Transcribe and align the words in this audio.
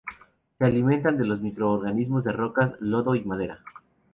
Se 0.57 0.65
alimentan 0.65 1.15
de 1.19 1.27
los 1.27 1.41
microorganismos 1.41 2.23
de 2.23 2.31
rocas, 2.31 2.73
lodo 2.79 3.13
y 3.13 3.23
madera. 3.23 3.59